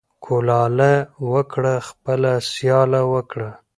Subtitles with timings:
[0.13, 0.93] ـ کولاله
[1.31, 3.49] وکړه خپله سياله وکړه.